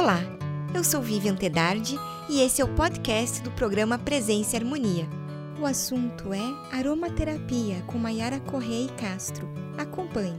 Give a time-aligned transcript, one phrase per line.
[0.00, 0.20] Olá,
[0.72, 1.96] eu sou Vivian Tedardi
[2.30, 5.08] e esse é o podcast do programa Presença e Harmonia.
[5.60, 9.48] O assunto é aromaterapia com Maiara Correia e Castro.
[9.76, 10.38] Acompanhe.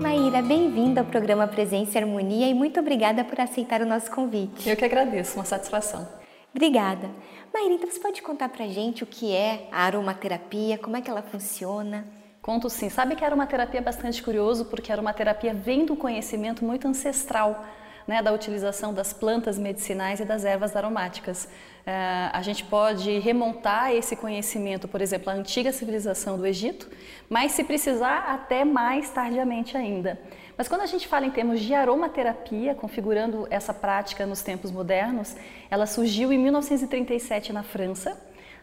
[0.00, 4.68] Maíra, bem-vinda ao programa Presença e Harmonia e muito obrigada por aceitar o nosso convite.
[4.70, 6.08] Eu que agradeço, uma satisfação.
[6.54, 7.10] Obrigada.
[7.52, 11.10] Maíra, então você pode contar pra gente o que é a aromaterapia, como é que
[11.10, 12.06] ela funciona?
[12.40, 12.88] Conto sim.
[12.88, 17.64] Sabe que a aromaterapia é bastante curioso porque a aromaterapia vem do conhecimento muito ancestral
[18.08, 21.44] né, da utilização das plantas medicinais e das ervas aromáticas.
[21.44, 26.88] Uh, a gente pode remontar esse conhecimento, por exemplo, à antiga civilização do Egito,
[27.28, 30.18] mas se precisar, até mais tardiamente ainda.
[30.56, 35.36] Mas quando a gente fala em termos de aromaterapia, configurando essa prática nos tempos modernos,
[35.70, 38.18] ela surgiu em 1937 na França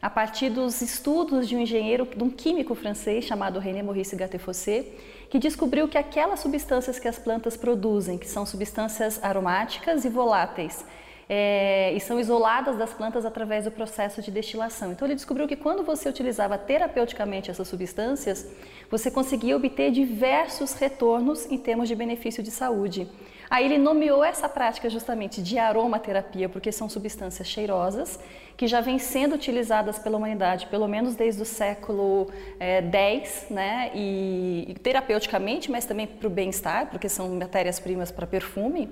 [0.05, 4.85] a partir dos estudos de um engenheiro, de um químico francês chamado René Maurice Gattefossé,
[5.31, 10.85] que descobriu que aquelas substâncias que as plantas produzem, que são substâncias aromáticas e voláteis,
[11.27, 14.91] é, e são isoladas das plantas através do processo de destilação.
[14.91, 18.47] Então ele descobriu que quando você utilizava terapeuticamente essas substâncias,
[18.91, 23.09] você conseguia obter diversos retornos em termos de benefício de saúde.
[23.49, 28.19] Aí ele nomeou essa prática justamente de aromaterapia, porque são substâncias cheirosas
[28.57, 32.27] que já vêm sendo utilizadas pela humanidade, pelo menos desde o século
[32.59, 33.91] X, é, né?
[33.93, 38.89] E, e terapeuticamente, mas também para o bem-estar, porque são matérias-primas para perfume.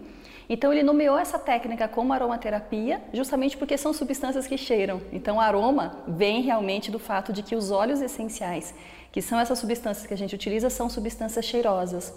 [0.50, 5.02] Então ele nomeou essa técnica como aromaterapia, justamente porque são substâncias que cheiram.
[5.12, 8.76] Então aroma vem realmente do fato de que os óleos essenciais,
[9.12, 12.14] que são essas substâncias que a gente utiliza, são substâncias cheirosas.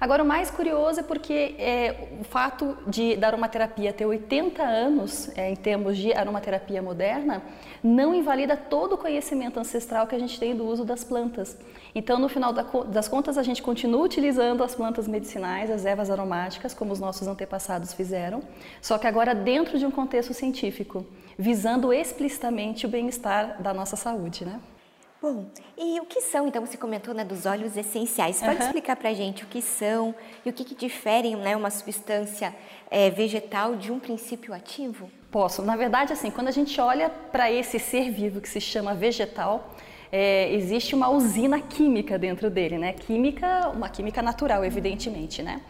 [0.00, 5.30] Agora, o mais curioso é porque é, o fato de, da aromaterapia ter 80 anos,
[5.36, 7.42] é, em termos de aromaterapia moderna,
[7.84, 11.54] não invalida todo o conhecimento ancestral que a gente tem do uso das plantas.
[11.94, 16.72] Então, no final das contas, a gente continua utilizando as plantas medicinais, as ervas aromáticas,
[16.72, 18.42] como os nossos antepassados fizeram,
[18.80, 21.04] só que agora dentro de um contexto científico,
[21.38, 24.60] visando explicitamente o bem-estar da nossa saúde, né?
[25.22, 28.40] Bom, e o que são, então, você comentou né, dos óleos essenciais.
[28.40, 28.66] Pode uhum.
[28.66, 30.14] explicar para a gente o que são
[30.46, 32.54] e o que, que diferem né, uma substância
[32.90, 35.10] é, vegetal de um princípio ativo?
[35.30, 35.60] Posso.
[35.60, 39.74] Na verdade, assim, quando a gente olha para esse ser vivo que se chama vegetal,
[40.10, 42.94] é, existe uma usina química dentro dele, né?
[42.94, 45.60] Química, uma química natural, evidentemente, né?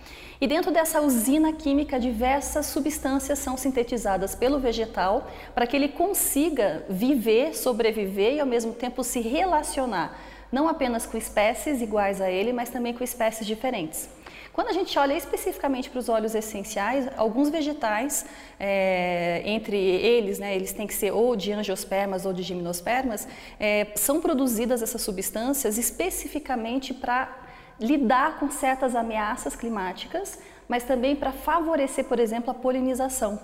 [0.41, 6.83] E dentro dessa usina química, diversas substâncias são sintetizadas pelo vegetal para que ele consiga
[6.89, 10.19] viver, sobreviver e ao mesmo tempo se relacionar,
[10.51, 14.09] não apenas com espécies iguais a ele, mas também com espécies diferentes.
[14.51, 18.25] Quando a gente olha especificamente para os óleos essenciais, alguns vegetais,
[18.59, 23.29] é, entre eles, né, eles têm que ser ou de angiospermas ou de gimnospermas,
[23.61, 27.50] é, são produzidas essas substâncias especificamente para
[27.81, 33.41] lidar com certas ameaças climáticas, mas também para favorecer, por exemplo, a polinização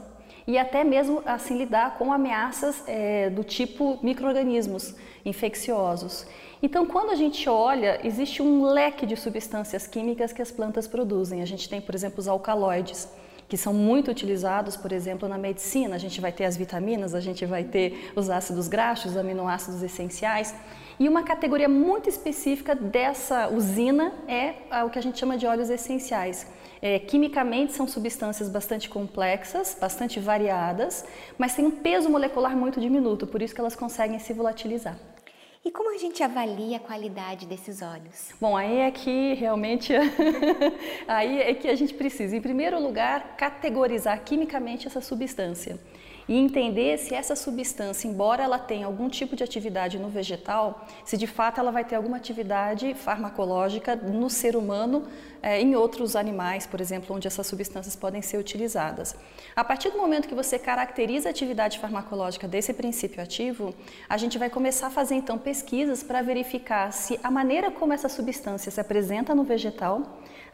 [0.46, 4.94] e até mesmo assim lidar com ameaças é, do tipo microorganismos
[5.24, 6.26] infecciosos.
[6.62, 11.42] Então, quando a gente olha, existe um leque de substâncias químicas que as plantas produzem.
[11.42, 13.08] A gente tem, por exemplo, os alcaloides,
[13.48, 15.94] que são muito utilizados, por exemplo, na medicina.
[15.94, 19.82] A gente vai ter as vitaminas, a gente vai ter os ácidos graxos, os aminoácidos
[19.82, 20.54] essenciais.
[20.98, 25.70] E uma categoria muito específica dessa usina é o que a gente chama de óleos
[25.70, 26.46] essenciais.
[26.80, 31.04] É, quimicamente são substâncias bastante complexas, bastante variadas,
[31.38, 34.98] mas têm um peso molecular muito diminuto, por isso que elas conseguem se volatilizar.
[35.66, 38.32] E como a gente avalia a qualidade desses óleos?
[38.40, 39.92] Bom, aí é que realmente
[41.08, 45.76] aí é que a gente precisa, em primeiro lugar, categorizar quimicamente essa substância
[46.28, 51.16] e entender se essa substância, embora ela tenha algum tipo de atividade no vegetal, se
[51.16, 55.04] de fato ela vai ter alguma atividade farmacológica no ser humano,
[55.42, 59.14] é, em outros animais, por exemplo, onde essas substâncias podem ser utilizadas.
[59.54, 63.72] A partir do momento que você caracteriza a atividade farmacológica desse princípio ativo,
[64.08, 68.08] a gente vai começar a fazer então pesquisas para verificar se a maneira como essa
[68.08, 70.02] substância se apresenta no vegetal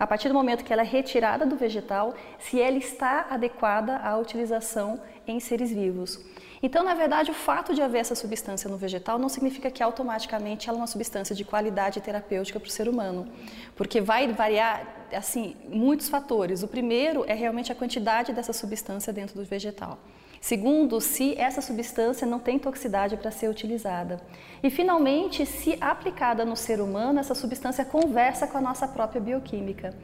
[0.02, 4.18] a partir do momento que ela é retirada do vegetal, se ela está adequada à
[4.18, 6.18] utilização em seres vivos.
[6.60, 10.68] Então, na verdade, o fato de haver essa substância no vegetal não significa que automaticamente
[10.68, 13.28] ela é uma substância de qualidade terapêutica para o ser humano,
[13.76, 16.64] porque vai variar assim muitos fatores.
[16.64, 20.00] O primeiro é realmente a quantidade dessa substância dentro do vegetal.
[20.42, 24.20] Segundo, se essa substância não tem toxicidade para ser utilizada.
[24.60, 29.94] E finalmente, se aplicada no ser humano, essa substância conversa com a nossa própria bioquímica.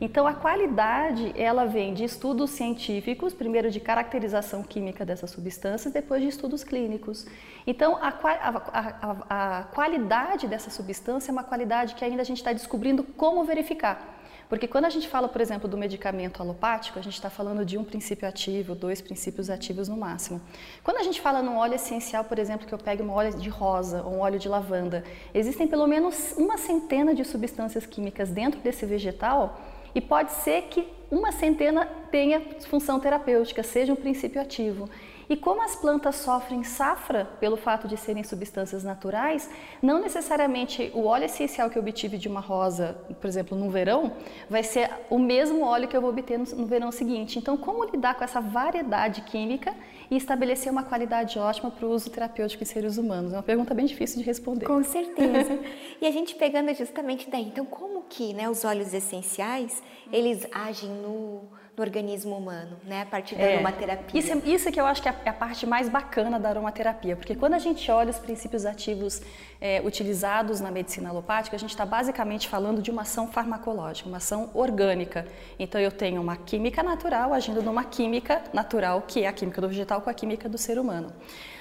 [0.00, 6.22] Então, a qualidade, ela vem de estudos científicos, primeiro de caracterização química dessas substâncias, depois
[6.22, 7.26] de estudos clínicos.
[7.66, 12.38] Então, a, a, a, a qualidade dessa substância é uma qualidade que ainda a gente
[12.38, 14.17] está descobrindo como verificar.
[14.48, 17.76] Porque quando a gente fala, por exemplo, do medicamento alopático, a gente está falando de
[17.76, 20.40] um princípio ativo, dois princípios ativos no máximo.
[20.82, 23.48] Quando a gente fala num óleo essencial, por exemplo, que eu pegue um óleo de
[23.50, 25.04] rosa ou um óleo de lavanda,
[25.34, 29.60] existem pelo menos uma centena de substâncias químicas dentro desse vegetal
[29.94, 34.88] e pode ser que uma centena tenha função terapêutica, seja um princípio ativo.
[35.28, 39.50] E como as plantas sofrem safra pelo fato de serem substâncias naturais,
[39.82, 44.12] não necessariamente o óleo essencial que eu obtive de uma rosa, por exemplo, no verão,
[44.48, 47.38] vai ser o mesmo óleo que eu vou obter no, verão seguinte.
[47.38, 49.74] Então, como lidar com essa variedade química
[50.10, 53.34] e estabelecer uma qualidade ótima para o uso terapêutico em seres humanos?
[53.34, 54.64] É uma pergunta bem difícil de responder.
[54.64, 55.58] Com certeza.
[56.00, 60.88] e a gente pegando justamente daí, então como que né, os óleos essenciais, eles agem
[60.88, 61.42] no
[61.78, 63.02] no organismo humano, né?
[63.02, 64.20] A partir da é, aromaterapia.
[64.20, 67.34] Isso, isso que eu acho que é, é a parte mais bacana da aromaterapia, porque
[67.34, 69.22] quando a gente olha os princípios ativos
[69.60, 74.18] é, utilizados na medicina alopática, a gente está basicamente falando de uma ação farmacológica, uma
[74.18, 75.26] ação orgânica.
[75.58, 79.68] Então eu tenho uma química natural agindo numa química natural, que é a química do
[79.68, 81.12] vegetal com a química do ser humano.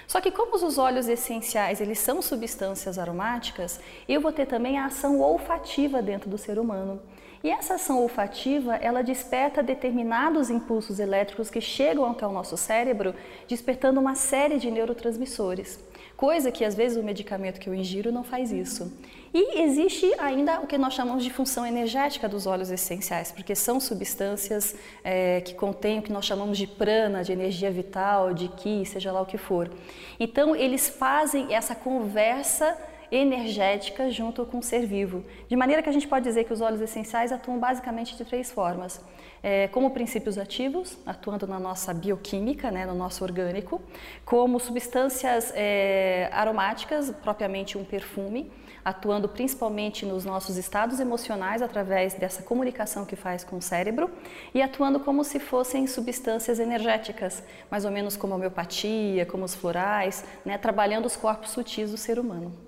[0.07, 4.85] Só que como os óleos essenciais, eles são substâncias aromáticas, eu vou ter também a
[4.85, 7.01] ação olfativa dentro do ser humano.
[7.47, 13.15] E essa ação olfativa, ela desperta determinados impulsos elétricos que chegam até o nosso cérebro,
[13.47, 15.79] despertando uma série de neurotransmissores.
[16.17, 18.91] Coisa que às vezes o medicamento que eu ingiro não faz isso.
[19.33, 23.79] E existe ainda o que nós chamamos de função energética dos óleos essenciais, porque são
[23.79, 28.85] substâncias é, que contêm o que nós chamamos de prana, de energia vital, de ki,
[28.85, 29.71] seja lá o que for.
[30.19, 32.77] Então, eles fazem essa conversa
[33.11, 35.23] energética junto com o ser vivo.
[35.47, 38.51] De maneira que a gente pode dizer que os óleos essenciais atuam basicamente de três
[38.51, 39.01] formas.
[39.41, 43.81] É, como princípios ativos, atuando na nossa bioquímica, né, no nosso orgânico,
[44.25, 48.51] como substâncias é, aromáticas, propriamente um perfume,
[48.83, 54.09] atuando principalmente nos nossos estados emocionais através dessa comunicação que faz com o cérebro
[54.53, 59.53] e atuando como se fossem substâncias energéticas, mais ou menos como a homeopatia, como os
[59.53, 62.66] florais, né, trabalhando os corpos sutis do ser humano.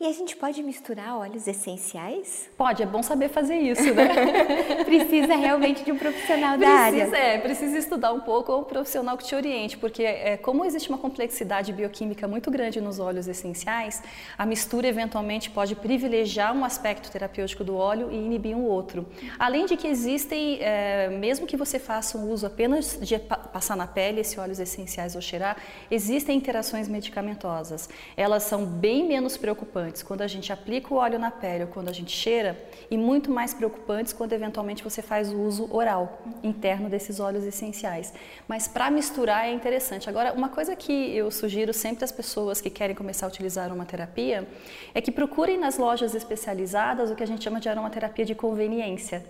[0.00, 2.48] E a gente pode misturar óleos essenciais?
[2.56, 4.08] Pode, é bom saber fazer isso, né?
[4.82, 7.18] precisa realmente de um profissional precisa, da área.
[7.18, 10.96] É, precisa estudar um pouco o profissional que te oriente, porque é, como existe uma
[10.96, 14.02] complexidade bioquímica muito grande nos óleos essenciais,
[14.38, 19.06] a mistura eventualmente pode privilegiar um aspecto terapêutico do óleo e inibir um outro.
[19.38, 23.86] Além de que existem, é, mesmo que você faça um uso apenas de passar na
[23.86, 25.58] pele esses óleos essenciais ou cheirar,
[25.90, 27.86] existem interações medicamentosas.
[28.16, 31.70] Elas são bem menos preocupantes preocupantes quando a gente aplica o óleo na pele ou
[31.70, 32.56] quando a gente cheira,
[32.90, 38.12] e muito mais preocupantes quando eventualmente você faz o uso oral interno desses óleos essenciais.
[38.48, 40.08] Mas para misturar é interessante.
[40.08, 43.84] Agora, uma coisa que eu sugiro sempre às pessoas que querem começar a utilizar uma
[43.84, 44.46] terapia
[44.94, 49.24] é que procurem nas lojas especializadas o que a gente chama de aromaterapia de conveniência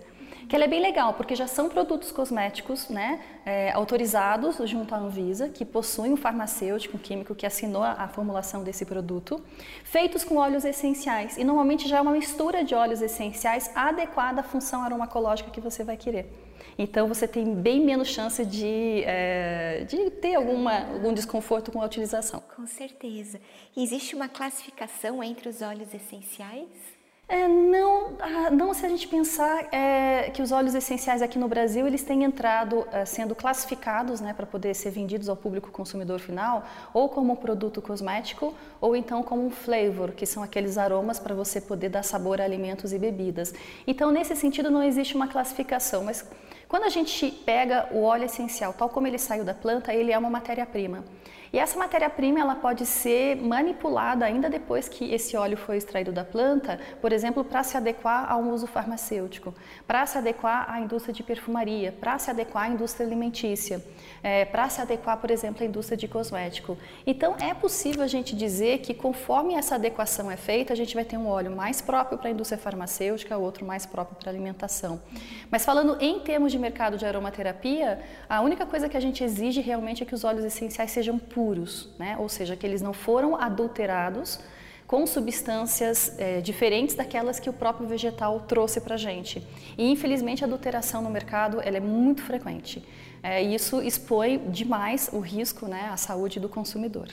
[0.51, 4.97] que ela é bem legal, porque já são produtos cosméticos né, é, autorizados junto à
[4.97, 9.41] Anvisa, que possuem um farmacêutico, um químico que assinou a, a formulação desse produto,
[9.85, 11.37] feitos com óleos essenciais.
[11.37, 15.85] E normalmente já é uma mistura de óleos essenciais adequada à função aromacológica que você
[15.85, 16.29] vai querer.
[16.77, 21.85] Então você tem bem menos chance de, é, de ter alguma, algum desconforto com a
[21.85, 22.43] utilização.
[22.53, 23.39] Com certeza.
[23.77, 27.00] existe uma classificação entre os óleos essenciais?
[27.31, 31.47] É, não, ah, não se a gente pensar é, que os óleos essenciais aqui no
[31.47, 36.19] Brasil eles têm entrado é, sendo classificados né, para poder ser vendidos ao público consumidor
[36.19, 41.19] final, ou como um produto cosmético, ou então como um flavor, que são aqueles aromas
[41.21, 43.53] para você poder dar sabor a alimentos e bebidas.
[43.87, 46.25] Então, nesse sentido, não existe uma classificação, mas
[46.67, 50.17] quando a gente pega o óleo essencial, tal como ele saiu da planta, ele é
[50.17, 51.05] uma matéria-prima.
[51.53, 56.23] E essa matéria-prima ela pode ser manipulada ainda depois que esse óleo foi extraído da
[56.23, 59.53] planta, por exemplo, para se adequar a um uso farmacêutico,
[59.85, 63.83] para se adequar à indústria de perfumaria, para se adequar à indústria alimentícia,
[64.23, 66.77] é, para se adequar, por exemplo, à indústria de cosmético.
[67.05, 71.03] Então, é possível a gente dizer que conforme essa adequação é feita, a gente vai
[71.03, 75.01] ter um óleo mais próprio para a indústria farmacêutica, outro mais próprio para a alimentação.
[75.49, 79.59] Mas falando em termos de mercado de aromaterapia, a única coisa que a gente exige
[79.59, 82.15] realmente é que os óleos essenciais sejam puros puros, né?
[82.19, 84.39] ou seja, que eles não foram adulterados
[84.85, 89.41] com substâncias é, diferentes daquelas que o próprio vegetal trouxe para a gente.
[89.75, 92.87] E infelizmente a adulteração no mercado ela é muito frequente.
[93.23, 97.07] É, isso expõe demais o risco né, à saúde do consumidor.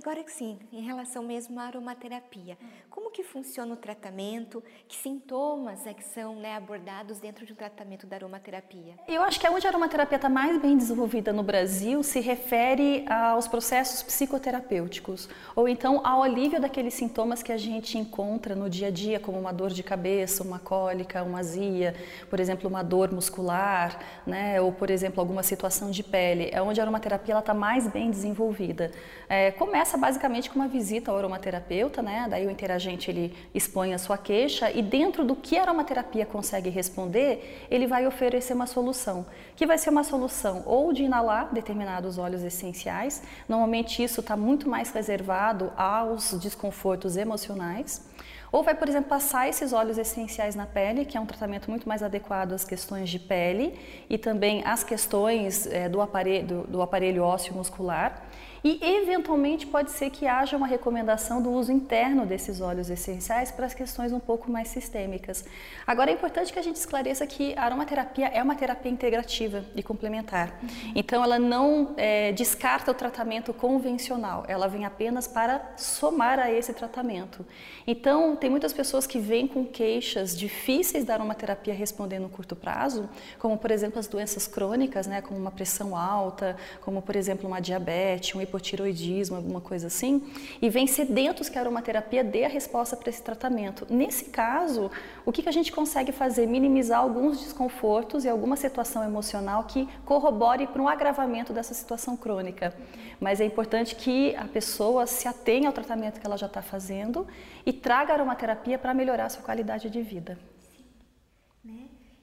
[0.00, 2.56] Agora sim, em relação mesmo à aromaterapia,
[2.88, 4.62] como que funciona o tratamento?
[4.86, 8.94] Que sintomas é que são né, abordados dentro de um tratamento da aromaterapia?
[9.08, 13.04] Eu acho que é onde a aromaterapia está mais bem desenvolvida no Brasil se refere
[13.08, 18.88] aos processos psicoterapêuticos, ou então ao alívio daqueles sintomas que a gente encontra no dia
[18.88, 21.96] a dia, como uma dor de cabeça, uma cólica, uma azia,
[22.30, 26.50] por exemplo, uma dor muscular, né, ou por exemplo, alguma situação de pele.
[26.52, 28.92] É onde a aromaterapia está mais bem desenvolvida.
[29.28, 32.26] É, começa basicamente com uma visita ao aromaterapeuta, né?
[32.28, 36.68] Daí o interagente ele expõe a sua queixa e dentro do que a aromaterapia consegue
[36.68, 39.24] responder, ele vai oferecer uma solução,
[39.56, 43.22] que vai ser uma solução ou de inalar determinados óleos essenciais.
[43.48, 48.06] Normalmente isso está muito mais reservado aos desconfortos emocionais
[48.50, 51.86] ou vai, por exemplo, passar esses óleos essenciais na pele, que é um tratamento muito
[51.86, 53.78] mais adequado às questões de pele
[54.08, 58.26] e também às questões é, do, aparelho, do, do aparelho ósseo muscular.
[58.64, 63.66] E eventualmente pode ser que haja uma recomendação do uso interno desses óleos essenciais para
[63.66, 65.44] as questões um pouco mais sistêmicas.
[65.86, 69.82] Agora é importante que a gente esclareça que a aromaterapia é uma terapia integrativa e
[69.82, 70.58] complementar.
[70.62, 70.92] Uhum.
[70.94, 76.72] Então ela não é, descarta o tratamento convencional, ela vem apenas para somar a esse
[76.72, 77.46] tratamento.
[77.86, 83.08] Então tem muitas pessoas que vêm com queixas difíceis da aromaterapia responder no curto prazo,
[83.38, 87.60] como por exemplo as doenças crônicas, né, como uma pressão alta, como por exemplo uma
[87.60, 90.22] diabetes, um hipotiroidismo, alguma coisa assim,
[90.60, 93.86] e vem sedentos que a aromaterapia dê a resposta para esse tratamento.
[93.88, 94.90] Nesse caso,
[95.24, 96.46] o que, que a gente consegue fazer?
[96.46, 102.74] Minimizar alguns desconfortos e alguma situação emocional que corrobore para um agravamento dessa situação crônica.
[103.20, 107.26] Mas é importante que a pessoa se atenha ao tratamento que ela já está fazendo
[107.64, 110.38] e traga a aromaterapia para melhorar a sua qualidade de vida.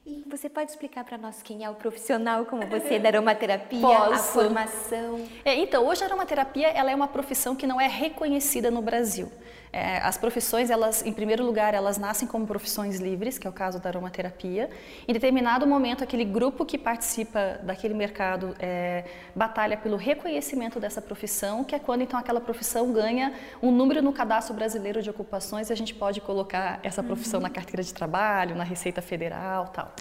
[0.08, 4.12] E você pode explicar para nós quem é o profissional como você da aromaterapia, Posso.
[4.12, 5.26] a formação?
[5.44, 9.28] É, então, hoje a aromaterapia ela é uma profissão que não é reconhecida no Brasil.
[9.72, 13.52] É, as profissões, elas, em primeiro lugar, elas nascem como profissões livres, que é o
[13.52, 14.70] caso da aromaterapia.
[15.06, 19.04] Em determinado momento, aquele grupo que participa daquele mercado é,
[19.34, 24.12] batalha pelo reconhecimento dessa profissão, que é quando então aquela profissão ganha um número no
[24.12, 27.44] cadastro brasileiro de ocupações e a gente pode colocar essa profissão uhum.
[27.44, 29.92] na carteira de trabalho, na Receita Federal, tal.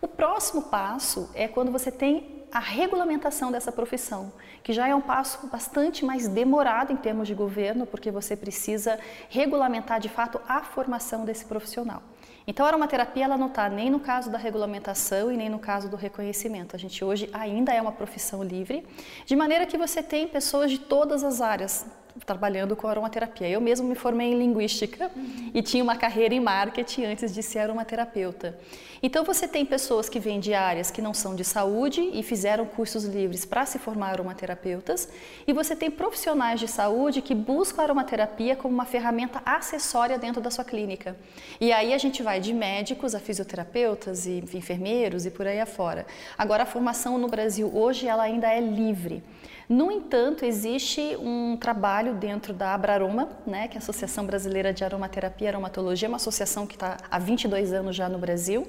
[0.00, 5.00] O próximo passo é quando você tem a regulamentação dessa profissão, que já é um
[5.00, 8.98] passo bastante mais demorado em termos de governo, porque você precisa
[9.28, 12.02] regulamentar de fato a formação desse profissional.
[12.46, 15.88] Então, a aromaterapia ela não está nem no caso da regulamentação e nem no caso
[15.88, 16.76] do reconhecimento.
[16.76, 18.86] A gente hoje ainda é uma profissão livre,
[19.24, 21.84] de maneira que você tem pessoas de todas as áreas
[22.24, 23.48] trabalhando com aromaterapia.
[23.48, 25.50] Eu mesmo me formei em linguística uhum.
[25.52, 28.58] e tinha uma carreira em marketing antes de ser aromaterapeuta.
[29.02, 32.64] Então você tem pessoas que vêm de áreas que não são de saúde e fizeram
[32.64, 35.08] cursos livres para se formar aromaterapeutas,
[35.46, 40.40] e você tem profissionais de saúde que buscam a aromaterapia como uma ferramenta acessória dentro
[40.40, 41.16] da sua clínica.
[41.60, 46.06] E aí a gente vai de médicos a fisioterapeutas e enfermeiros e por aí afora.
[46.36, 49.22] Agora a formação no Brasil hoje ela ainda é livre.
[49.68, 54.84] No entanto, existe um trabalho dentro da Abraroma, né, que é a Associação Brasileira de
[54.84, 58.64] Aromaterapia e Aromatologia, uma associação que está há 22 anos já no Brasil,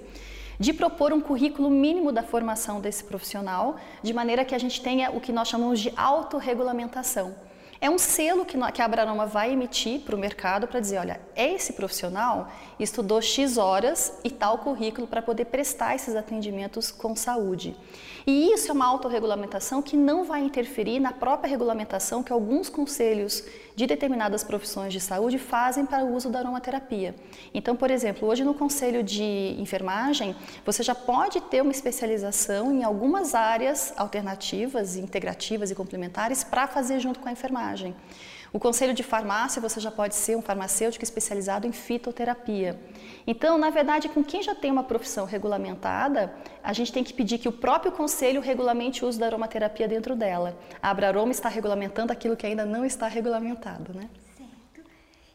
[0.60, 5.12] de propor um currículo mínimo da formação desse profissional, de maneira que a gente tenha
[5.12, 7.36] o que nós chamamos de autorregulamentação.
[7.80, 11.74] É um selo que a Abranoma vai emitir para o mercado para dizer, olha, esse
[11.74, 17.76] profissional estudou X horas e tal currículo para poder prestar esses atendimentos com saúde.
[18.26, 23.44] E isso é uma autorregulamentação que não vai interferir na própria regulamentação que alguns conselhos
[23.78, 27.14] de determinadas profissões de saúde fazem para o uso da aromaterapia.
[27.54, 32.84] Então, por exemplo, hoje no conselho de enfermagem, você já pode ter uma especialização em
[32.84, 37.94] algumas áreas alternativas, integrativas e complementares para fazer junto com a enfermagem.
[38.58, 42.76] O conselho de farmácia, você já pode ser um farmacêutico especializado em fitoterapia.
[43.28, 46.34] Então, na verdade, com quem já tem uma profissão regulamentada,
[46.64, 50.16] a gente tem que pedir que o próprio conselho regulamente o uso da aromaterapia dentro
[50.16, 50.58] dela.
[50.82, 54.10] A Abraroma está regulamentando aquilo que ainda não está regulamentado, né?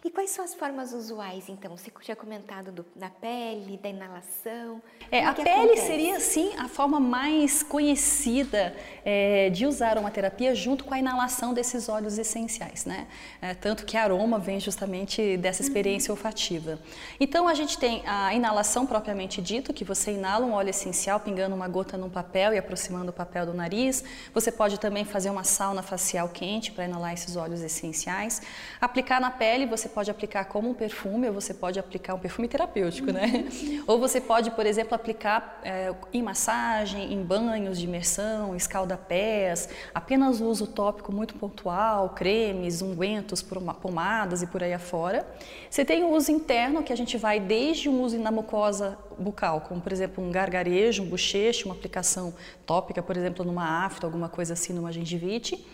[0.04, 1.76] E quais são as formas usuais, então?
[1.76, 4.82] Você tinha comentado do, da pele, da inalação.
[5.08, 5.86] É, a pele acontece?
[5.86, 11.54] seria, sim, a forma mais conhecida é, de usar uma terapia junto com a inalação
[11.54, 13.06] desses óleos essenciais, né?
[13.40, 16.16] É, tanto que aroma vem justamente dessa experiência uhum.
[16.16, 16.80] olfativa.
[17.20, 21.54] Então, a gente tem a inalação propriamente dito, que você inala um óleo essencial pingando
[21.54, 24.02] uma gota num papel e aproximando o papel do nariz.
[24.34, 28.42] Você pode também fazer uma sauna facial quente para inalar esses óleos essenciais.
[28.80, 32.48] Aplicar na pele, você pode aplicar como um perfume, ou você pode aplicar um perfume
[32.48, 33.46] terapêutico, né?
[33.86, 40.40] ou você pode, por exemplo, aplicar é, em massagem, em banhos de imersão, escalda-pés, apenas
[40.40, 43.42] o uso tópico muito pontual, cremes, ungüentos,
[43.80, 45.26] pomadas e por aí afora.
[45.70, 49.60] Você tem o uso interno, que a gente vai desde um uso na mucosa bucal,
[49.60, 52.34] como por exemplo um gargarejo, um bochecho, uma aplicação
[52.66, 55.64] tópica, por exemplo, numa afta, alguma coisa assim, numa gengivite,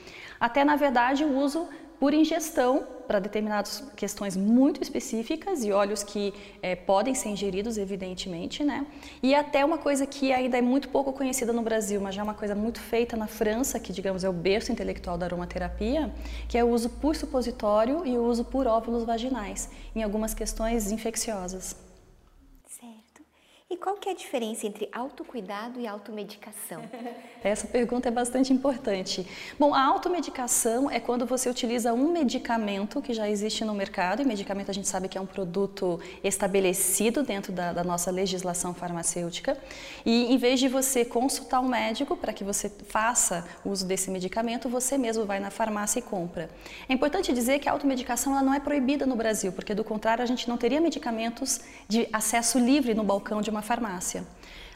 [0.41, 1.69] até na verdade o uso
[1.99, 8.63] por ingestão para determinadas questões muito específicas e óleos que é, podem ser ingeridos, evidentemente,
[8.63, 8.87] né?
[9.23, 12.25] E até uma coisa que ainda é muito pouco conhecida no Brasil, mas já é
[12.25, 16.13] uma coisa muito feita na França, que digamos é o berço intelectual da aromaterapia,
[16.47, 20.93] que é o uso por supositório e o uso por óvulos vaginais, em algumas questões
[20.93, 21.88] infecciosas.
[23.71, 26.81] E qual que é a diferença entre autocuidado e automedicação?
[27.45, 29.27] Essa pergunta é bastante importante.
[29.59, 34.25] Bom, a automedicação é quando você utiliza um medicamento que já existe no mercado, e
[34.25, 39.59] medicamento a gente sabe que é um produto estabelecido dentro da, da nossa legislação farmacêutica,
[40.05, 44.67] e em vez de você consultar um médico para que você faça uso desse medicamento,
[44.71, 46.49] você mesmo vai na farmácia e compra.
[46.89, 50.25] É importante dizer que a automedicação ela não é proibida no Brasil, porque do contrário
[50.25, 54.25] a gente não teria medicamentos de acesso livre no balcão de uma uma farmácia.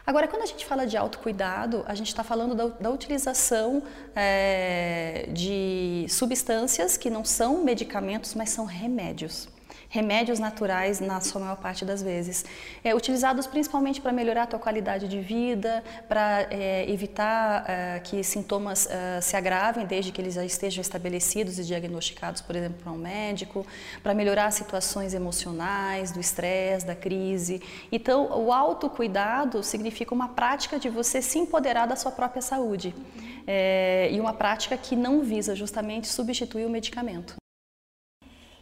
[0.04, 3.82] Agora, quando a gente fala de autocuidado, a gente está falando da, da utilização
[4.16, 9.48] é, de substâncias que não são medicamentos, mas são remédios
[9.92, 12.46] remédios naturais na sua maior parte das vezes,
[12.82, 18.24] é, utilizados principalmente para melhorar a tua qualidade de vida, para é, evitar é, que
[18.24, 22.90] sintomas é, se agravem desde que eles já estejam estabelecidos e diagnosticados, por exemplo, para
[22.90, 23.66] um médico,
[24.02, 27.60] para melhorar situações emocionais, do estresse, da crise.
[27.92, 32.94] Então, o autocuidado significa uma prática de você se empoderar da sua própria saúde.
[33.46, 37.41] É, e uma prática que não visa justamente substituir o medicamento.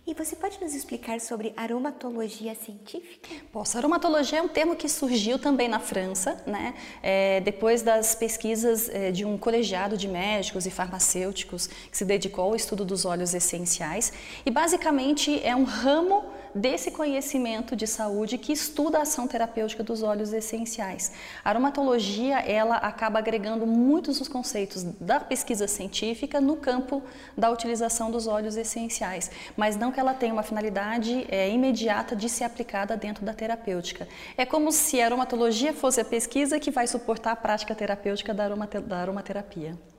[0.07, 3.29] E você pode nos explicar sobre aromatologia científica?
[3.53, 3.77] Posso.
[3.79, 6.75] Aromatologia é um termo que surgiu também na França, né?
[7.03, 12.45] É, depois das pesquisas é, de um colegiado de médicos e farmacêuticos que se dedicou
[12.45, 14.13] ao estudo dos óleos essenciais.
[14.45, 20.03] E basicamente é um ramo desse conhecimento de saúde que estuda a ação terapêutica dos
[20.03, 21.13] óleos essenciais.
[21.45, 27.03] A aromatologia, ela acaba agregando muitos dos conceitos da pesquisa científica no campo
[27.37, 32.29] da utilização dos óleos essenciais, mas não que ela tenha uma finalidade é, imediata de
[32.29, 34.09] ser aplicada dentro da terapêutica.
[34.37, 38.45] É como se a aromatologia fosse a pesquisa que vai suportar a prática terapêutica da,
[38.45, 39.90] aromate da aromaterapia.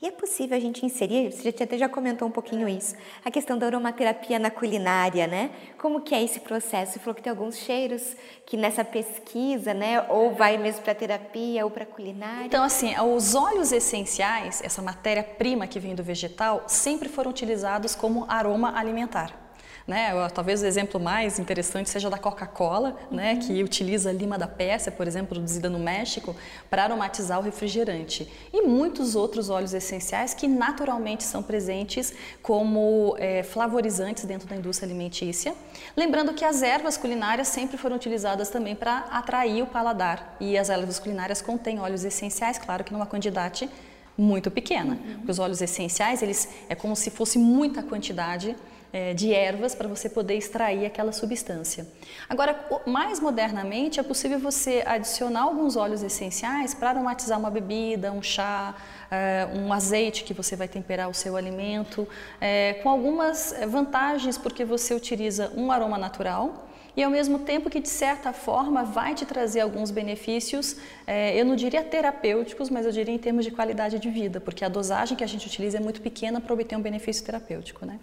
[0.00, 3.56] E é possível a gente inserir, você até já comentou um pouquinho isso, a questão
[3.56, 5.50] da aromaterapia na culinária, né?
[5.78, 6.92] Como que é esse processo?
[6.92, 11.64] Você falou que tem alguns cheiros que nessa pesquisa, né, ou vai mesmo para terapia
[11.64, 12.44] ou para culinária.
[12.44, 18.26] Então, assim, os óleos essenciais, essa matéria-prima que vem do vegetal, sempre foram utilizados como
[18.28, 19.45] aroma alimentar.
[19.86, 20.10] Né?
[20.34, 23.34] Talvez o exemplo mais interessante seja da Coca-Cola, né?
[23.34, 23.38] uhum.
[23.38, 26.34] que utiliza lima da Pérsia, por exemplo, produzida no México,
[26.68, 28.28] para aromatizar o refrigerante.
[28.52, 34.88] E muitos outros óleos essenciais que naturalmente são presentes como é, flavorizantes dentro da indústria
[34.88, 35.54] alimentícia.
[35.96, 40.36] Lembrando que as ervas culinárias sempre foram utilizadas também para atrair o paladar.
[40.40, 43.70] E as ervas culinárias contêm óleos essenciais, claro que numa quantidade
[44.18, 44.94] muito pequena.
[44.94, 45.14] Uhum.
[45.18, 48.56] Porque os óleos essenciais, eles é como se fosse muita quantidade
[48.96, 51.86] é, de ervas para você poder extrair aquela substância.
[52.26, 58.22] Agora, mais modernamente, é possível você adicionar alguns óleos essenciais para aromatizar uma bebida, um
[58.22, 58.74] chá,
[59.10, 62.08] é, um azeite que você vai temperar o seu alimento,
[62.40, 67.80] é, com algumas vantagens, porque você utiliza um aroma natural e ao mesmo tempo que
[67.80, 72.92] de certa forma vai te trazer alguns benefícios, é, eu não diria terapêuticos, mas eu
[72.92, 75.80] diria em termos de qualidade de vida, porque a dosagem que a gente utiliza é
[75.80, 77.98] muito pequena para obter um benefício terapêutico, né?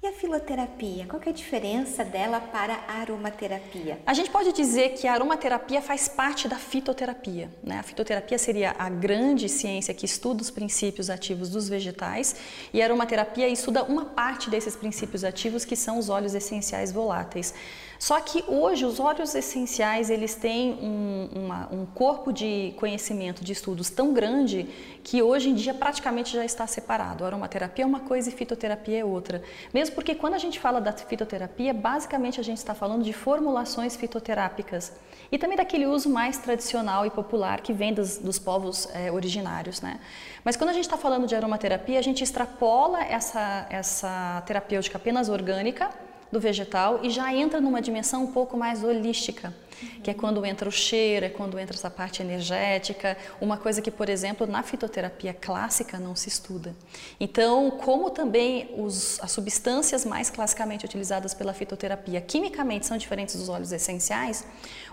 [0.00, 1.06] E a filoterapia?
[1.06, 3.98] Qual é a diferença dela para a aromaterapia?
[4.06, 7.50] A gente pode dizer que a aromaterapia faz parte da fitoterapia.
[7.64, 7.80] Né?
[7.80, 12.36] A fitoterapia seria a grande ciência que estuda os princípios ativos dos vegetais
[12.72, 17.52] e a aromaterapia estuda uma parte desses princípios ativos que são os óleos essenciais voláteis.
[17.98, 23.52] Só que hoje os óleos essenciais eles têm um, uma, um corpo de conhecimento, de
[23.52, 24.68] estudos tão grande
[25.02, 27.24] que hoje em dia praticamente já está separado.
[27.24, 29.42] Aromaterapia é uma coisa e fitoterapia é outra.
[29.74, 33.96] Mesmo porque quando a gente fala da fitoterapia, basicamente a gente está falando de formulações
[33.96, 34.92] fitoterápicas
[35.32, 39.80] e também daquele uso mais tradicional e popular que vem dos, dos povos é, originários.
[39.80, 39.98] Né?
[40.44, 45.28] Mas quando a gente está falando de aromaterapia, a gente extrapola essa, essa terapêutica apenas
[45.28, 45.90] orgânica
[46.30, 50.00] do vegetal e já entra numa dimensão um pouco mais holística uhum.
[50.02, 53.90] que é quando entra o cheiro, é quando entra essa parte energética, uma coisa que,
[53.90, 56.74] por exemplo, na fitoterapia clássica não se estuda.
[57.18, 63.48] Então, como também os, as substâncias mais classicamente utilizadas pela fitoterapia quimicamente são diferentes dos
[63.48, 64.46] óleos essenciais,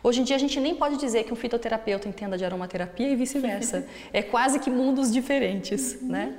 [0.03, 3.15] hoje em dia a gente nem pode dizer que um fitoterapeuta entenda de aromaterapia e
[3.15, 3.85] vice-versa.
[4.13, 6.07] é quase que mundos diferentes, uhum.
[6.07, 6.35] né?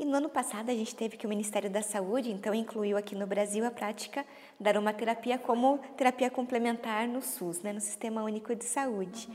[0.00, 3.14] E no ano passado a gente teve que o Ministério da Saúde então incluiu aqui
[3.14, 4.24] no Brasil a prática
[4.58, 9.28] da aromaterapia como terapia complementar no SUS, né, no Sistema Único de Saúde.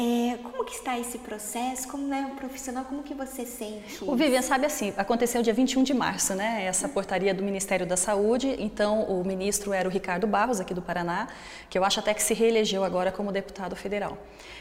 [0.00, 1.88] É, como que está esse processo?
[1.88, 3.98] Como é um profissional, como que você sente?
[4.02, 6.64] O Vivian sabe assim, aconteceu dia 21 de março, né?
[6.66, 8.54] Essa portaria do Ministério da Saúde.
[8.60, 11.26] Então, o ministro era o Ricardo Barros, aqui do Paraná,
[11.68, 14.16] que eu acho até que se reelegeu agora como deputado federal.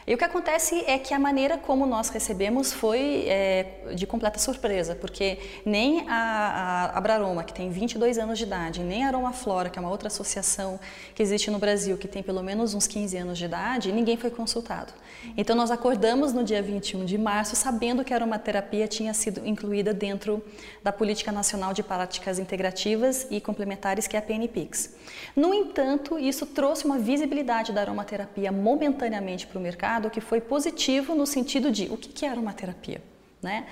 [0.08, 4.40] E o que acontece é que a maneira como nós recebemos foi é, de completa
[4.40, 9.34] surpresa, porque nem a, a Abraroma, que tem 22 anos de idade, nem a Aroma
[9.34, 10.80] Flora, que é uma outra associação
[11.14, 14.32] que existe no Brasil, que tem pelo menos uns 15 anos de idade, ninguém foi
[14.32, 14.94] consultado.
[15.36, 19.94] Então nós acordamos no dia 21 de março sabendo que a aromaterapia tinha sido incluída
[19.94, 20.44] dentro
[20.84, 24.96] da Política Nacional de Práticas Integrativas e Complementares, que é a PNPIX.
[25.36, 31.16] No entanto, isso trouxe uma visibilidade da aromaterapia momentaneamente para o mercado que foi positivo
[31.16, 33.02] no sentido de o que é aromaterapia,
[33.42, 33.66] né?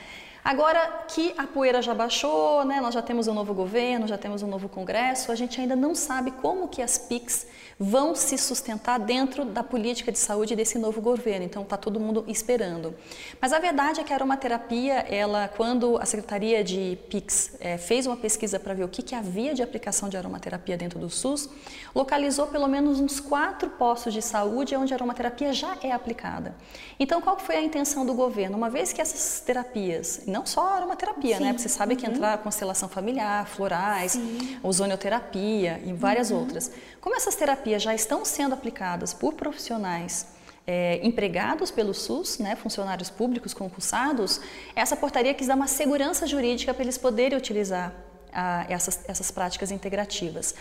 [0.45, 4.43] Agora que a poeira já baixou, né, nós já temos um novo governo, já temos
[4.43, 7.47] um novo congresso, a gente ainda não sabe como que as PICs
[7.79, 11.45] vão se sustentar dentro da política de saúde desse novo governo.
[11.45, 12.95] Então está todo mundo esperando.
[13.41, 18.05] Mas a verdade é que a aromaterapia, ela, quando a Secretaria de PIX é, fez
[18.05, 21.49] uma pesquisa para ver o que, que havia de aplicação de aromaterapia dentro do SUS,
[21.93, 26.55] localizou pelo menos uns quatro postos de saúde onde a aromaterapia já é aplicada.
[26.99, 28.55] Então qual foi a intenção do governo?
[28.55, 31.37] Uma vez que essas terapias, não só aromaterapia, né?
[31.37, 31.43] Sim.
[31.43, 31.53] né?
[31.53, 32.13] Porque você sabe que uhum.
[32.13, 34.59] entra a constelação familiar, florais, Sim.
[34.61, 36.39] ozonioterapia e várias uhum.
[36.39, 36.71] outras.
[36.99, 40.27] Como essas terapias já estão sendo aplicadas por profissionais
[40.67, 44.41] é, empregados pelo SUS, né, funcionários públicos concursados,
[44.75, 47.93] essa portaria quis dar uma segurança jurídica para eles poderem utilizar
[48.33, 50.53] a, essas, essas práticas integrativas.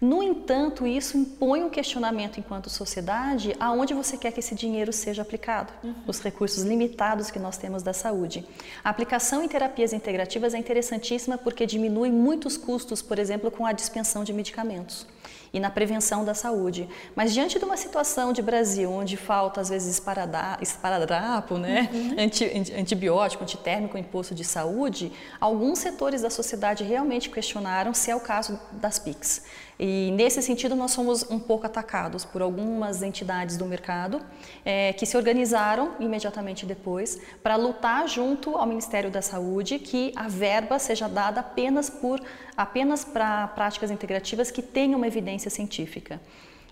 [0.00, 5.22] No entanto, isso impõe um questionamento enquanto sociedade aonde você quer que esse dinheiro seja
[5.22, 5.94] aplicado, uhum.
[6.06, 8.46] os recursos limitados que nós temos da saúde.
[8.84, 13.72] A aplicação em terapias integrativas é interessantíssima porque diminui muitos custos, por exemplo, com a
[13.72, 15.04] dispensão de medicamentos
[15.52, 16.88] e na prevenção da saúde.
[17.16, 20.00] Mas diante de uma situação de Brasil onde falta às vezes
[20.60, 22.14] esparadrapo, né, uhum.
[22.18, 22.44] Anti,
[22.76, 28.60] antibiótico, antitérmico, imposto de saúde, alguns setores da sociedade realmente questionaram se é o caso
[28.72, 29.42] das PICs.
[29.78, 34.20] E nesse sentido nós somos um pouco atacados por algumas entidades do mercado
[34.64, 40.26] é, que se organizaram imediatamente depois para lutar junto ao Ministério da Saúde que a
[40.26, 42.20] verba seja dada apenas por
[42.56, 46.20] apenas para práticas integrativas que tenham uma evidência científica.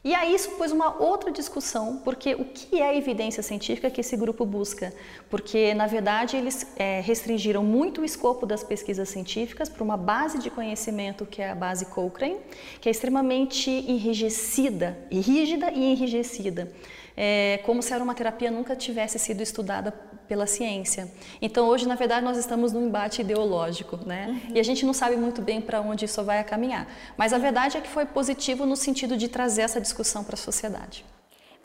[0.07, 4.01] E aí isso pôs uma outra discussão, porque o que é a evidência científica que
[4.01, 4.95] esse grupo busca?
[5.29, 10.39] Porque, na verdade, eles é, restringiram muito o escopo das pesquisas científicas para uma base
[10.39, 12.37] de conhecimento que é a base Cochrane,
[12.81, 16.71] que é extremamente enrijecida, rígida e enrijecida
[17.17, 19.93] é, como se a aromaterapia nunca tivesse sido estudada
[20.27, 21.11] pela ciência.
[21.41, 24.29] Então, hoje, na verdade, nós estamos num embate ideológico, né?
[24.29, 24.57] Uhum.
[24.57, 26.87] E a gente não sabe muito bem para onde isso vai caminhar.
[27.17, 30.39] Mas a verdade é que foi positivo no sentido de trazer essa discussão para a
[30.39, 31.05] sociedade.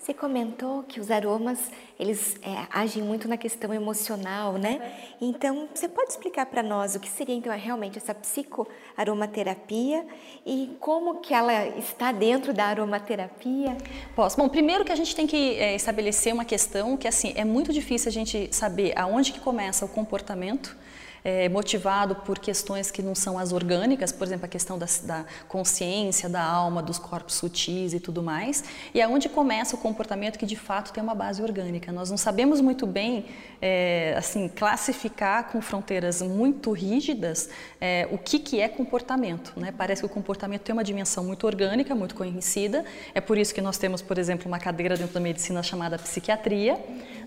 [0.02, 1.60] Você comentou que os aromas
[2.00, 4.98] eles é, agem muito na questão emocional, né?
[5.22, 10.04] Então, você pode explicar para nós o que seria então realmente essa psicoaromaterapia
[10.44, 13.78] e como que ela está dentro da aromaterapia?
[14.16, 14.38] Posso.
[14.38, 17.72] Bom, primeiro que a gente tem que é, estabelecer uma questão que assim é muito
[17.72, 20.76] difícil a gente saber aonde que começa o comportamento
[21.24, 25.26] é, motivado por questões que não são as orgânicas, por exemplo, a questão da, da,
[25.48, 30.38] consciência, da alma, dos corpos sutis e tudo mais, e é onde começa o comportamento
[30.38, 31.92] que de fato tem uma base orgânica.
[31.92, 33.26] Nós não sabemos muito bem,
[33.62, 39.54] é, assim, classificar com fronteiras muito rígidas é, o que, que é comportamento.
[39.56, 39.74] Né?
[39.76, 43.62] Parece que o comportamento tem uma dimensão muito orgânica, muito conhecida, é por isso que
[43.62, 46.80] nós temos, por exemplo, uma cadeira dentro da medicina chamada psiquiatria.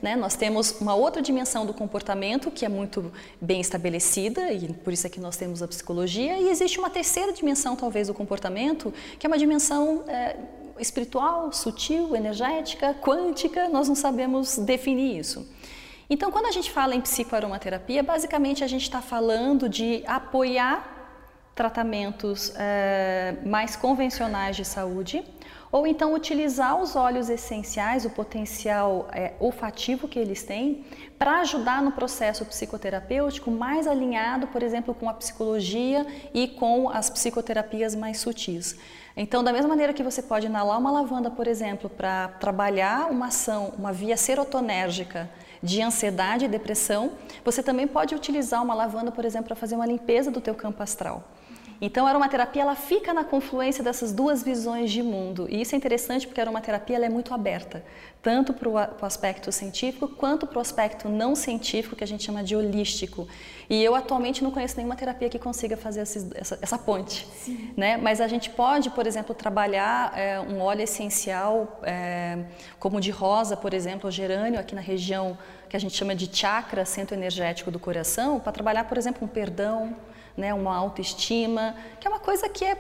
[0.03, 0.17] Né?
[0.17, 4.93] Nós temos uma outra dimensão do comportamento que é muito bem estabelecida estabelecida, e por
[4.93, 8.93] isso é que nós temos a psicologia, e existe uma terceira dimensão, talvez, do comportamento,
[9.19, 10.37] que é uma dimensão é,
[10.79, 15.47] espiritual, sutil, energética, quântica, nós não sabemos definir isso.
[16.09, 20.93] Então, quando a gente fala em psicoaromaterapia, basicamente a gente está falando de apoiar
[21.55, 25.25] tratamentos é, mais convencionais de saúde,
[25.75, 30.85] ou então utilizar os óleos essenciais, o potencial é, olfativo que eles têm,
[31.19, 37.11] para ajudar no processo psicoterapêutico mais alinhado, por exemplo, com a psicologia e com as
[37.11, 38.79] psicoterapias mais sutis.
[39.17, 43.27] Então, da mesma maneira que você pode inalar uma lavanda, por exemplo, para trabalhar uma
[43.27, 45.29] ação, uma via serotonérgica
[45.61, 49.87] de ansiedade e depressão, você também pode utilizar uma lavanda, por exemplo, para fazer uma
[49.87, 51.25] limpeza do teu campo astral.
[51.85, 55.47] Então, a aromaterapia ela fica na confluência dessas duas visões de mundo.
[55.51, 57.85] E isso é interessante porque a aromaterapia ela é muito aberta,
[58.23, 62.43] tanto para o aspecto científico quanto para o aspecto não científico, que a gente chama
[62.43, 63.29] de holístico.
[63.69, 67.29] E eu atualmente não conheço nenhuma terapia que consiga fazer esses, essa, essa, ponte.
[67.77, 67.99] Né?
[67.99, 72.47] Mas a gente pode, por exemplo, trabalhar é, um óleo essencial, é,
[72.79, 75.37] como de rosa, por exemplo, ou gerânio, aqui na região
[75.69, 79.29] que a gente chama de chakra, centro energético do coração, para trabalhar, por exemplo, um
[79.29, 79.95] perdão
[80.37, 82.77] né, uma autoestima, que é uma coisa que é,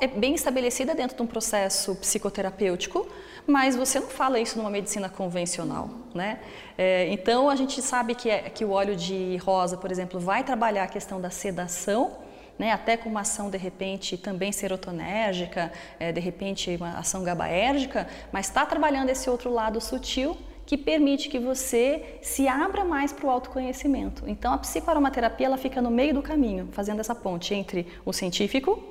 [0.00, 3.06] é bem estabelecida dentro de um processo psicoterapêutico,
[3.46, 6.40] mas você não fala isso numa medicina convencional, né?
[6.76, 10.42] É, então a gente sabe que, é, que o óleo de rosa, por exemplo, vai
[10.42, 12.18] trabalhar a questão da sedação,
[12.58, 18.08] né, até com uma ação de repente também serotonérgica, é, de repente uma ação gabaérgica,
[18.32, 20.36] mas está trabalhando esse outro lado sutil
[20.66, 24.24] que permite que você se abra mais para o autoconhecimento.
[24.26, 28.82] Então, a psicoaromaterapia ela fica no meio do caminho, fazendo essa ponte entre o científico,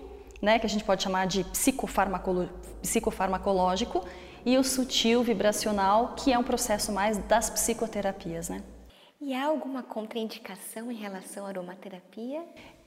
[0.41, 4.05] né, que a gente pode chamar de psicofarmacológico,
[4.45, 8.47] e o sutil vibracional, que é um processo mais das psicoterapias.
[8.47, 8.61] Né?
[9.19, 12.43] E há alguma contraindicação em relação à aromaterapia?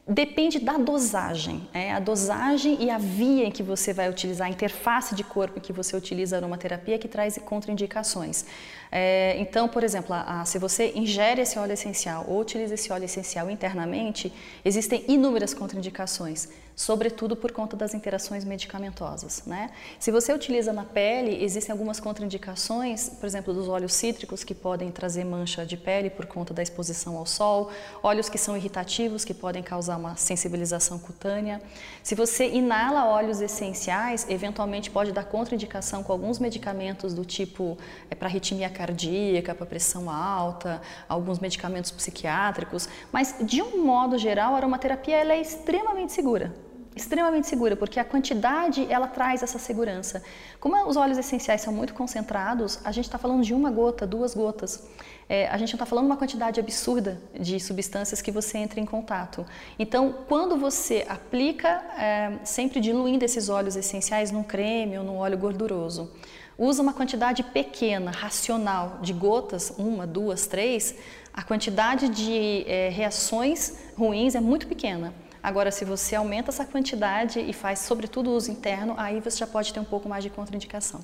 [0.09, 4.51] Depende da dosagem, é, a dosagem e a via em que você vai utilizar, a
[4.51, 8.47] interface de corpo em que você utiliza a aromaterapia que traz contraindicações.
[8.91, 12.91] É, então, por exemplo, a, a, se você ingere esse óleo essencial ou utiliza esse
[12.91, 14.33] óleo essencial internamente,
[14.65, 19.43] existem inúmeras contraindicações sobretudo por conta das interações medicamentosas.
[19.45, 19.69] Né?
[19.99, 24.93] Se você utiliza na pele, existem algumas contraindicações, por exemplo, dos óleos cítricos que podem
[24.93, 29.35] trazer mancha de pele por conta da exposição ao sol, óleos que são irritativos que
[29.35, 31.61] podem causar uma sensibilização cutânea.
[32.03, 37.77] Se você inala óleos essenciais, eventualmente pode dar contraindicação com alguns medicamentos do tipo
[38.11, 44.55] é, para arritmia cardíaca, para pressão alta, alguns medicamentos psiquiátricos, mas de um modo geral,
[44.55, 46.68] a aromaterapia ela é extremamente segura
[47.03, 50.23] extremamente segura, porque a quantidade ela traz essa segurança.
[50.61, 54.35] Como os óleos essenciais são muito concentrados, a gente está falando de uma gota, duas
[54.35, 54.87] gotas.
[55.29, 58.87] É, a gente não está falando uma quantidade absurda de substâncias que você entra em
[58.87, 59.45] contato.
[59.79, 65.37] Então, quando você aplica, é, sempre diluindo esses óleos essenciais num creme ou num óleo
[65.37, 66.11] gorduroso,
[66.57, 70.95] usa uma quantidade pequena, racional, de gotas, uma, duas, três,
[71.33, 75.13] a quantidade de é, reações ruins é muito pequena.
[75.43, 79.73] Agora, se você aumenta essa quantidade e faz, sobretudo, uso interno, aí você já pode
[79.73, 81.01] ter um pouco mais de contraindicação.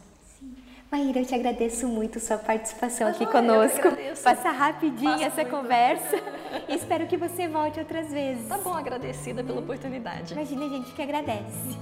[0.90, 3.82] Maíra, eu te agradeço muito sua participação aqui conosco.
[4.22, 5.50] Passa rapidinho Passa essa muito.
[5.50, 6.16] conversa.
[6.68, 8.46] e espero que você volte outras vezes.
[8.46, 10.34] Tá bom, agradecida pela oportunidade.
[10.34, 11.78] Imagina a gente que agradece.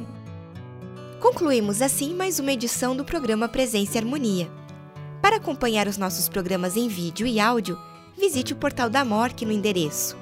[1.20, 4.50] Concluímos assim mais uma edição do programa Presença e Harmonia.
[5.20, 7.78] Para acompanhar os nossos programas em vídeo e áudio,
[8.18, 10.21] visite o portal da MORC no endereço